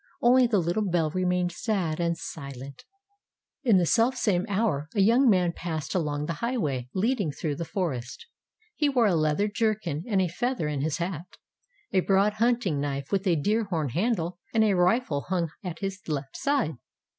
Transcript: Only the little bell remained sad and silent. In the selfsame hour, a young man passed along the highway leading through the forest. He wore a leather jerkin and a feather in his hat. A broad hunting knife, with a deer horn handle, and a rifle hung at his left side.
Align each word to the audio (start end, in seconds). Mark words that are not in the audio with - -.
Only 0.19 0.47
the 0.47 0.57
little 0.57 0.81
bell 0.81 1.11
remained 1.11 1.51
sad 1.51 1.99
and 1.99 2.17
silent. 2.17 2.85
In 3.63 3.77
the 3.77 3.85
selfsame 3.85 4.45
hour, 4.49 4.89
a 4.95 4.99
young 4.99 5.29
man 5.29 5.51
passed 5.55 5.93
along 5.93 6.25
the 6.25 6.33
highway 6.41 6.89
leading 6.95 7.31
through 7.31 7.55
the 7.57 7.65
forest. 7.65 8.25
He 8.75 8.89
wore 8.89 9.05
a 9.05 9.13
leather 9.13 9.47
jerkin 9.47 10.03
and 10.07 10.19
a 10.19 10.27
feather 10.27 10.67
in 10.67 10.81
his 10.81 10.97
hat. 10.97 11.37
A 11.91 11.99
broad 11.99 12.33
hunting 12.41 12.79
knife, 12.81 13.11
with 13.11 13.27
a 13.27 13.35
deer 13.35 13.65
horn 13.65 13.89
handle, 13.89 14.39
and 14.55 14.63
a 14.63 14.73
rifle 14.73 15.25
hung 15.29 15.51
at 15.63 15.81
his 15.81 15.99
left 16.07 16.35
side. 16.35 16.77